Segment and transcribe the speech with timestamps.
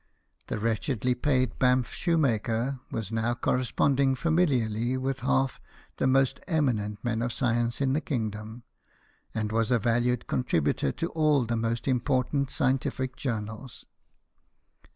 [0.47, 5.61] The wretchedly paid Banff shoemaker was now corresponding familiarly with half
[5.97, 8.63] the most eminent men of science in the kingdom,
[9.35, 13.85] and was a valued contributor to all the most im portant scientific journals.